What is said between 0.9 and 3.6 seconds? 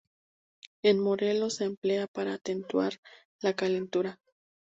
Morelos se emplea para atenuar la